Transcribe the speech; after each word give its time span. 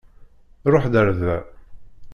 Ṛuḥ-d 0.71 0.93
ar 1.01 1.09
da. 1.19 1.35